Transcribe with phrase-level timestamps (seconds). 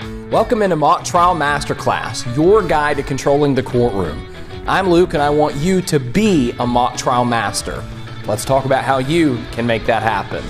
[0.00, 4.34] Welcome into Mock Trial Masterclass, your guide to controlling the courtroom.
[4.66, 7.84] I'm Luke and I want you to be a mock trial master.
[8.26, 10.42] Let's talk about how you can make that happen.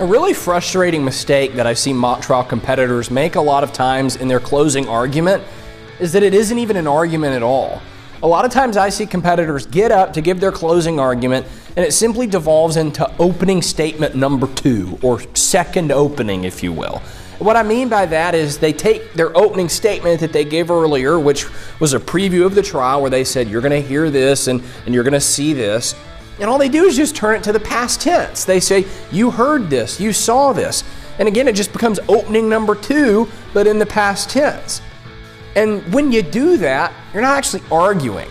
[0.00, 4.16] A really frustrating mistake that I've seen mock trial competitors make a lot of times
[4.16, 5.42] in their closing argument
[6.00, 7.80] is that it isn't even an argument at all.
[8.22, 11.46] A lot of times I see competitors get up to give their closing argument
[11.76, 17.00] and it simply devolves into opening statement number two, or second opening, if you will.
[17.38, 21.20] What I mean by that is they take their opening statement that they gave earlier,
[21.20, 21.46] which
[21.78, 24.60] was a preview of the trial where they said, You're going to hear this and,
[24.86, 25.94] and you're going to see this.
[26.40, 28.44] And all they do is just turn it to the past tense.
[28.44, 30.82] They say, You heard this, you saw this.
[31.20, 34.80] And again, it just becomes opening number two, but in the past tense.
[35.54, 38.28] And when you do that, you're not actually arguing.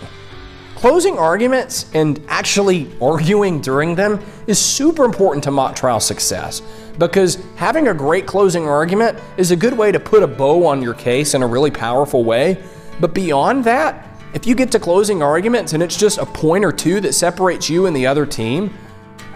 [0.78, 6.62] Closing arguments and actually arguing during them is super important to mock trial success
[6.98, 10.80] because having a great closing argument is a good way to put a bow on
[10.80, 12.62] your case in a really powerful way.
[13.00, 16.70] But beyond that, if you get to closing arguments and it's just a point or
[16.70, 18.72] two that separates you and the other team,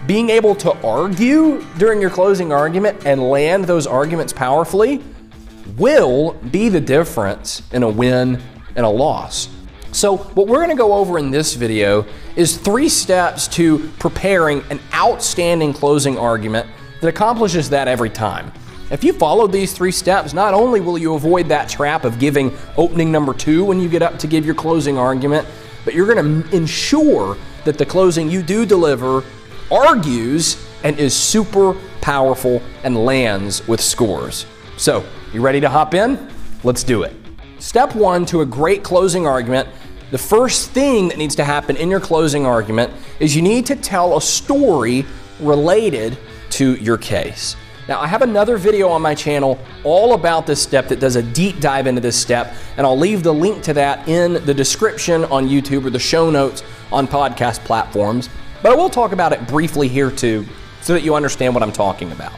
[0.07, 5.03] being able to argue during your closing argument and land those arguments powerfully
[5.75, 8.41] will be the difference in a win
[8.77, 9.49] and a loss.
[9.93, 12.03] So what we're gonna go over in this video
[12.35, 16.67] is three steps to preparing an outstanding closing argument
[16.99, 18.51] that accomplishes that every time.
[18.89, 22.51] If you follow these three steps, not only will you avoid that trap of giving
[22.75, 25.47] opening number two when you get up to give your closing argument,
[25.85, 29.23] but you're gonna ensure that the closing you do deliver
[29.71, 34.47] argues and is super powerful and lands with scores.
[34.75, 36.29] So, you ready to hop in?
[36.63, 37.13] Let's do it.
[37.59, 39.69] Step one to a great closing argument
[40.13, 43.75] the first thing that needs to happen in your closing argument is you need to
[43.75, 45.07] tell a story
[45.39, 46.19] related
[46.51, 47.55] to your case.
[47.87, 51.23] Now, I have another video on my channel all about this step that does a
[51.23, 55.25] deep dive into this step, and I'll leave the link to that in the description
[55.25, 58.29] on YouTube or the show notes on podcast platforms.
[58.61, 60.45] But I will talk about it briefly here too,
[60.81, 62.33] so that you understand what I'm talking about.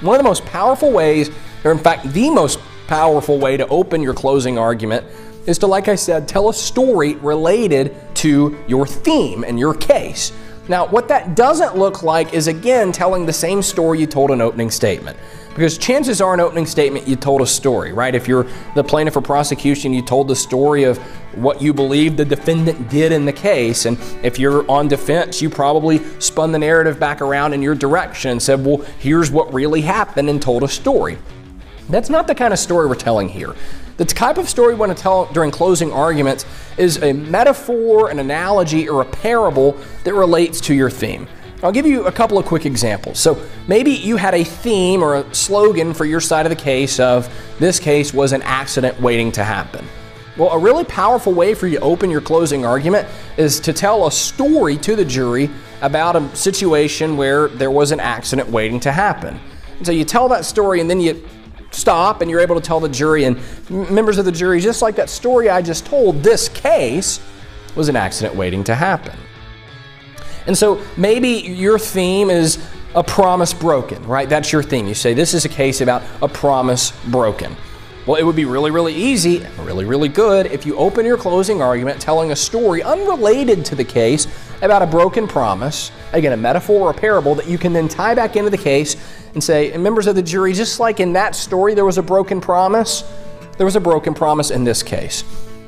[0.00, 1.30] One of the most powerful ways,
[1.62, 2.58] or in fact, the most
[2.88, 5.06] powerful way to open your closing argument
[5.46, 10.32] is to, like I said, tell a story related to your theme and your case.
[10.68, 14.40] Now, what that doesn't look like is again telling the same story you told an
[14.40, 15.18] opening statement.
[15.48, 18.14] Because chances are, an opening statement, you told a story, right?
[18.14, 18.46] If you're
[18.76, 20.98] the plaintiff or prosecution, you told the story of
[21.34, 23.84] what you believe the defendant did in the case.
[23.84, 28.30] And if you're on defense, you probably spun the narrative back around in your direction
[28.30, 31.18] and said, well, here's what really happened and told a story.
[31.90, 33.54] That's not the kind of story we're telling here.
[33.96, 36.46] The type of story we want to tell during closing arguments
[36.78, 41.26] is a metaphor, an analogy, or a parable that relates to your theme.
[41.62, 43.18] I'll give you a couple of quick examples.
[43.18, 46.98] So maybe you had a theme or a slogan for your side of the case
[46.98, 49.84] of this case was an accident waiting to happen.
[50.38, 53.06] Well, a really powerful way for you to open your closing argument
[53.36, 55.50] is to tell a story to the jury
[55.82, 59.38] about a situation where there was an accident waiting to happen.
[59.76, 61.22] And so you tell that story and then you
[61.70, 63.38] stop and you're able to tell the jury and
[63.70, 67.20] members of the jury, just like that story I just told, this case
[67.76, 69.16] was an accident waiting to happen.
[70.46, 72.58] And so maybe your theme is
[72.94, 74.28] a promise broken, right?
[74.28, 74.86] That's your theme.
[74.86, 77.56] You say, this is a case about a promise broken.
[78.06, 81.60] Well, it would be really, really easy, really, really good if you open your closing
[81.60, 84.26] argument telling a story unrelated to the case
[84.62, 88.14] about a broken promise, again, a metaphor or a parable that you can then tie
[88.14, 88.96] back into the case
[89.34, 92.02] and say, and members of the jury, just like in that story there was a
[92.02, 93.04] broken promise,
[93.56, 95.22] there was a broken promise in this case.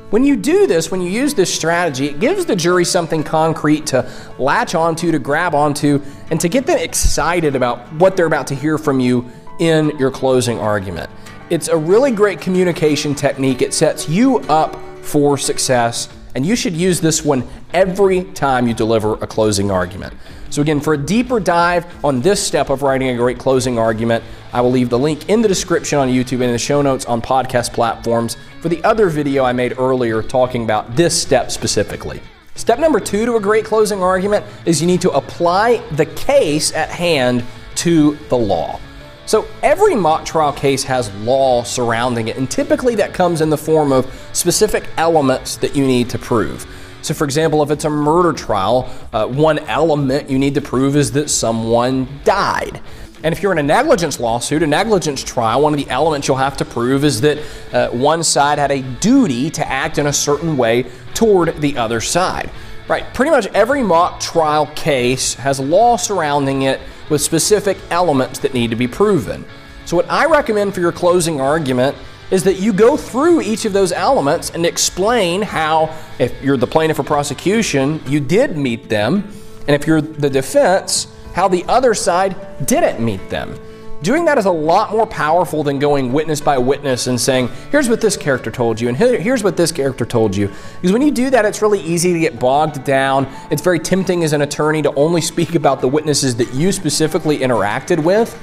[0.09, 3.87] When you do this, when you use this strategy, it gives the jury something concrete
[3.87, 4.07] to
[4.37, 8.55] latch onto, to grab onto, and to get them excited about what they're about to
[8.55, 9.27] hear from you
[9.59, 11.09] in your closing argument.
[11.49, 13.61] It's a really great communication technique.
[13.63, 18.73] It sets you up for success, and you should use this one every time you
[18.73, 20.13] deliver a closing argument.
[20.49, 24.23] So, again, for a deeper dive on this step of writing a great closing argument,
[24.51, 27.05] I will leave the link in the description on YouTube and in the show notes
[27.05, 32.21] on podcast platforms for the other video I made earlier talking about this step specifically.
[32.55, 36.71] Step number two to a great closing argument is you need to apply the case
[36.73, 37.43] at hand
[37.75, 38.79] to the law.
[39.25, 43.57] So every mock trial case has law surrounding it, and typically that comes in the
[43.57, 46.67] form of specific elements that you need to prove.
[47.01, 50.95] So, for example, if it's a murder trial, uh, one element you need to prove
[50.95, 52.81] is that someone died.
[53.23, 56.37] And if you're in a negligence lawsuit, a negligence trial, one of the elements you'll
[56.37, 57.39] have to prove is that
[57.71, 62.01] uh, one side had a duty to act in a certain way toward the other
[62.01, 62.49] side.
[62.89, 68.53] Right, pretty much every mock trial case has law surrounding it with specific elements that
[68.53, 69.45] need to be proven.
[69.85, 71.95] So, what I recommend for your closing argument
[72.31, 76.67] is that you go through each of those elements and explain how, if you're the
[76.67, 79.31] plaintiff or prosecution, you did meet them,
[79.67, 83.59] and if you're the defense, how the other side didn't meet them.
[84.03, 87.87] Doing that is a lot more powerful than going witness by witness and saying, here's
[87.87, 90.49] what this character told you, and here's what this character told you.
[90.75, 93.33] Because when you do that, it's really easy to get bogged down.
[93.49, 97.37] It's very tempting as an attorney to only speak about the witnesses that you specifically
[97.37, 98.37] interacted with.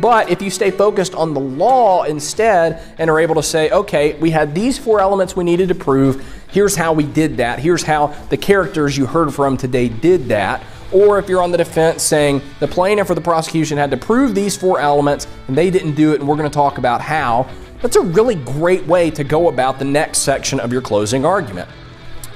[0.00, 4.14] But if you stay focused on the law instead and are able to say, okay,
[4.14, 7.82] we had these four elements we needed to prove, here's how we did that, here's
[7.82, 10.62] how the characters you heard from today did that
[10.92, 14.34] or if you're on the defense saying the plaintiff or the prosecution had to prove
[14.34, 17.48] these four elements and they didn't do it, and we're going to talk about how,
[17.82, 21.68] that's a really great way to go about the next section of your closing argument.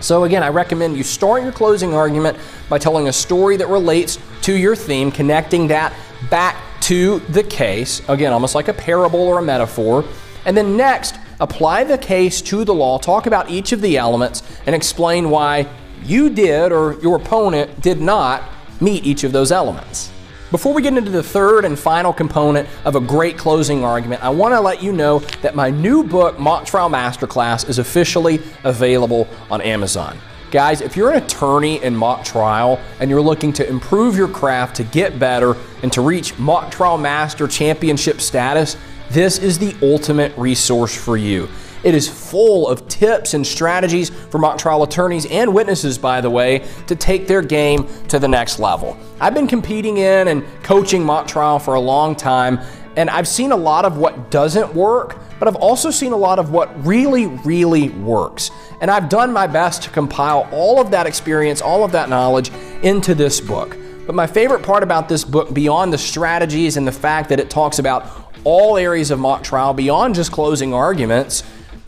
[0.01, 2.37] So, again, I recommend you start your closing argument
[2.69, 5.95] by telling a story that relates to your theme, connecting that
[6.31, 10.05] back to the case, again, almost like a parable or a metaphor.
[10.45, 14.43] And then next, apply the case to the law, talk about each of the elements,
[14.67, 15.67] and explain why
[16.07, 18.43] you did or your opponent did not
[18.81, 20.11] meet each of those elements.
[20.51, 24.29] Before we get into the third and final component of a great closing argument, I
[24.29, 29.27] want to let you know that my new book, Mock Trial Masterclass, is officially available
[29.51, 30.17] on Amazon.
[30.53, 34.77] Guys, if you're an attorney in mock trial and you're looking to improve your craft,
[34.77, 38.77] to get better, and to reach mock trial master championship status,
[39.11, 41.49] this is the ultimate resource for you.
[41.85, 46.31] It is full of tips and strategies for mock trial attorneys and witnesses, by the
[46.31, 48.97] way, to take their game to the next level.
[49.21, 52.59] I've been competing in and coaching mock trial for a long time,
[52.97, 56.39] and I've seen a lot of what doesn't work, but I've also seen a lot
[56.39, 58.51] of what really, really works.
[58.81, 62.51] And I've done my best to compile all of that experience, all of that knowledge
[62.83, 63.77] into this book.
[64.07, 67.51] But my favorite part about this book, beyond the strategies and the fact that it
[67.51, 68.07] talks about
[68.45, 71.43] all areas of mock trial, beyond just closing arguments,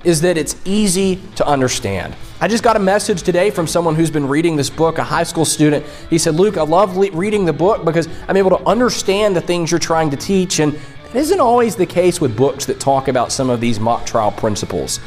[0.06, 2.14] is that it's easy to understand.
[2.41, 5.25] I just got a message today from someone who's been reading this book, a high
[5.25, 5.85] school student.
[6.08, 9.73] He said, Luke, I love reading the book because I'm able to understand the things
[9.73, 10.61] you're trying to teach.
[10.61, 14.06] And it isn't always the case with books that talk about some of these mock
[14.06, 15.00] trial principles.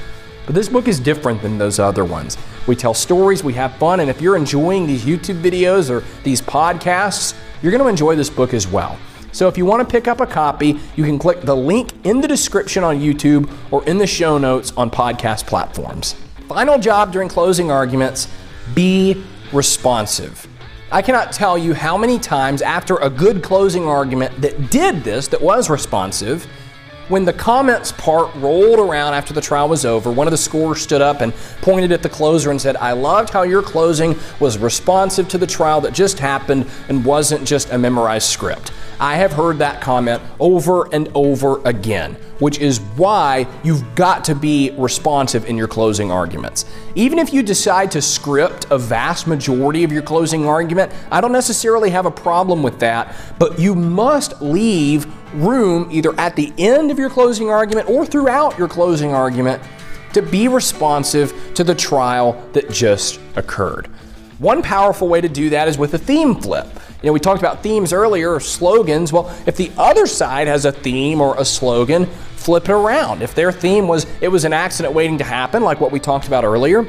[0.46, 2.38] But this book is different than those other ones.
[2.68, 6.42] We tell stories, we have fun, and if you're enjoying these YouTube videos or these
[6.42, 9.00] podcasts, you're going to enjoy this book as well.
[9.32, 12.22] So if you want to pick up a copy, you can click the link in
[12.22, 16.16] the description on YouTube or in the show notes on podcast platforms.
[16.48, 18.28] Final job during closing arguments
[18.74, 19.24] be
[19.54, 20.48] responsive.
[20.92, 25.28] I cannot tell you how many times after a good closing argument that did this,
[25.28, 26.48] that was responsive,
[27.10, 30.82] when the comments part rolled around after the trial was over, one of the scorers
[30.82, 34.58] stood up and pointed at the closer and said, I loved how your closing was
[34.58, 38.72] responsive to the trial that just happened and wasn't just a memorized script.
[39.00, 44.36] I have heard that comment over and over again, which is why you've got to
[44.36, 46.66] be responsive in your closing arguments.
[46.96, 51.32] Even if you decide to script a vast majority of your closing argument, I don't
[51.32, 56.92] necessarily have a problem with that, but you must leave room either at the end
[56.92, 59.62] of your closing argument or throughout your closing argument
[60.14, 63.88] to be responsive to the trial that just occurred.
[64.40, 66.68] One powerful way to do that is with a theme flip.
[67.02, 69.12] You know, we talked about themes earlier or slogans.
[69.12, 72.06] Well, if the other side has a theme or a slogan,
[72.36, 73.22] flip it around.
[73.22, 76.28] If their theme was it was an accident waiting to happen, like what we talked
[76.28, 76.88] about earlier,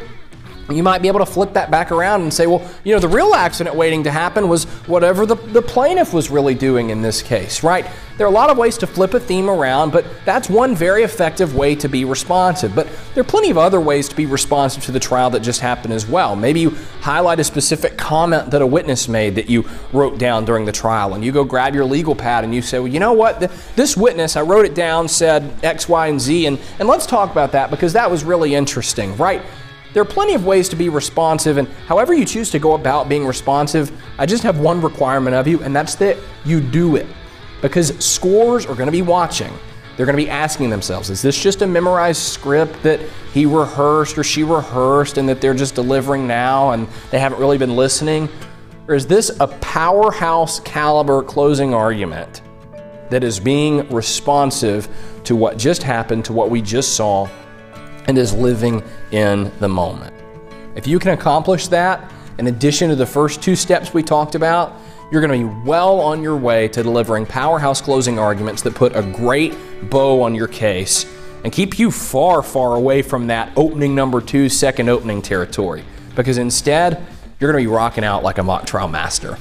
[0.77, 3.09] you might be able to flip that back around and say, well, you know, the
[3.09, 7.23] real accident waiting to happen was whatever the, the plaintiff was really doing in this
[7.23, 7.87] case, right?
[8.21, 11.05] There are a lot of ways to flip a theme around, but that's one very
[11.05, 12.75] effective way to be responsive.
[12.75, 15.61] But there are plenty of other ways to be responsive to the trial that just
[15.61, 16.37] happened as well.
[16.37, 20.67] Maybe you highlight a specific comment that a witness made that you wrote down during
[20.67, 23.15] the trial, and you go grab your legal pad and you say, well, you know
[23.15, 23.41] what?
[23.75, 27.31] This witness, I wrote it down, said X, Y, and Z, and, and let's talk
[27.31, 29.41] about that because that was really interesting, right?
[29.92, 33.09] There are plenty of ways to be responsive, and however you choose to go about
[33.09, 37.06] being responsive, I just have one requirement of you, and that's that you do it.
[37.61, 39.52] Because scores are going to be watching.
[39.97, 43.00] They're going to be asking themselves, is this just a memorized script that
[43.35, 47.59] he rehearsed or she rehearsed and that they're just delivering now and they haven't really
[47.59, 48.28] been listening?
[48.88, 52.42] Or is this a powerhouse caliber closing argument
[53.11, 54.88] that is being responsive
[55.25, 57.28] to what just happened, to what we just saw,
[58.07, 60.14] and is living in the moment.
[60.76, 64.75] If you can accomplish that, in addition to the first two steps we talked about,
[65.11, 68.95] you're going to be well on your way to delivering powerhouse closing arguments that put
[68.95, 69.54] a great
[69.90, 71.04] bow on your case
[71.42, 75.83] and keep you far, far away from that opening number two, second opening territory.
[76.14, 77.04] Because instead,
[77.38, 79.37] you're going to be rocking out like a mock trial master.